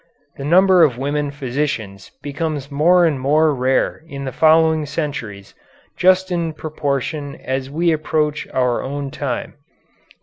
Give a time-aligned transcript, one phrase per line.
[0.37, 5.53] The number of women physicians becomes more and more rare in the following centuries
[5.95, 9.53] just in proportion as we approach our own time.